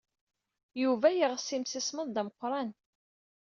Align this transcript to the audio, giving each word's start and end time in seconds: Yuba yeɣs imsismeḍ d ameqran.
Yuba 0.81 1.07
yeɣs 1.11 1.45
imsismeḍ 1.55 2.07
d 2.11 2.17
ameqran. 2.21 2.69